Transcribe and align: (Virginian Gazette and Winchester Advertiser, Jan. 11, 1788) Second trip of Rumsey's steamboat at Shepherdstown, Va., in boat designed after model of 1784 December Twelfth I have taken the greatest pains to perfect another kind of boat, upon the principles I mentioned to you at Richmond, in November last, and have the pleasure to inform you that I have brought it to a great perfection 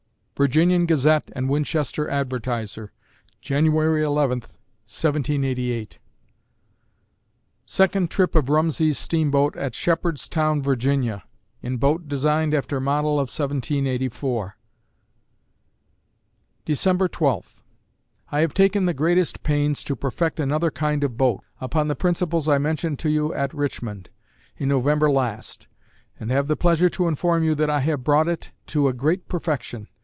(Virginian 0.37 0.87
Gazette 0.87 1.29
and 1.35 1.47
Winchester 1.49 2.09
Advertiser, 2.09 2.91
Jan. 3.41 3.67
11, 3.67 4.39
1788) 4.39 5.99
Second 7.67 8.09
trip 8.09 8.33
of 8.33 8.49
Rumsey's 8.49 8.97
steamboat 8.97 9.55
at 9.55 9.75
Shepherdstown, 9.75 10.63
Va., 10.63 11.23
in 11.61 11.77
boat 11.77 12.07
designed 12.07 12.55
after 12.55 12.79
model 12.81 13.19
of 13.19 13.29
1784 13.29 14.57
December 16.65 17.07
Twelfth 17.07 17.63
I 18.31 18.39
have 18.39 18.55
taken 18.55 18.87
the 18.87 18.95
greatest 18.95 19.43
pains 19.43 19.83
to 19.83 19.95
perfect 19.95 20.39
another 20.39 20.71
kind 20.71 21.03
of 21.03 21.17
boat, 21.17 21.43
upon 21.59 21.87
the 21.87 21.95
principles 21.95 22.49
I 22.49 22.57
mentioned 22.57 22.97
to 22.97 23.09
you 23.11 23.31
at 23.35 23.53
Richmond, 23.53 24.09
in 24.57 24.69
November 24.69 25.07
last, 25.11 25.67
and 26.19 26.31
have 26.31 26.47
the 26.47 26.57
pleasure 26.57 26.89
to 26.89 27.07
inform 27.07 27.43
you 27.43 27.53
that 27.53 27.69
I 27.69 27.81
have 27.81 28.03
brought 28.03 28.27
it 28.27 28.49
to 28.65 28.87
a 28.87 28.93
great 28.93 29.27
perfection 29.27 29.87